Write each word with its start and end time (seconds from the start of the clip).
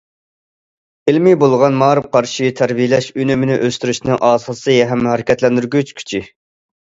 ئىلمىي 1.11 1.35
بولغان 1.41 1.75
مائارىپ 1.81 2.07
قارىشى 2.15 2.47
تەربىيەلەش 2.61 3.09
ئۈنۈمىنى 3.23 3.59
ئۆستۈرۈشنىڭ 3.67 4.17
ئاساسى 4.29 4.79
ھەم 4.93 5.05
ھەرىكەتلەندۈرگۈچ 5.11 5.93
كۈچى. 6.01 6.23